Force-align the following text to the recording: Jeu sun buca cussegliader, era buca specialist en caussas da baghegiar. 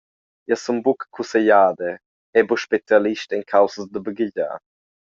Jeu 0.47 0.57
sun 0.61 0.77
buca 0.85 1.05
cussegliader, 1.15 1.93
era 2.37 2.47
buca 2.49 2.63
specialist 2.65 3.29
en 3.35 3.43
caussas 3.51 3.87
da 3.93 3.99
baghegiar. 4.05 4.55